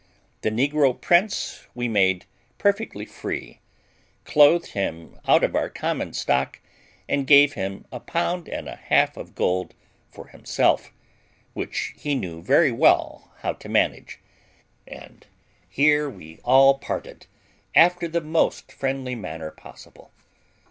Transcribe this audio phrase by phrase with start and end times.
[0.41, 2.25] The negro prince we made
[2.57, 3.59] perfectly free,
[4.25, 6.59] clothed him out of our common stock,
[7.07, 9.75] and gave him a pound and a half of gold
[10.09, 10.91] for himself,
[11.53, 14.19] which he knew very well how to manage;
[14.87, 15.27] and
[15.69, 17.27] here we all parted
[17.75, 20.11] after the most friendly manner possible.